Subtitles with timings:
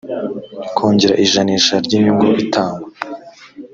[0.75, 2.87] kongera ijanisha ry inyungu itangwa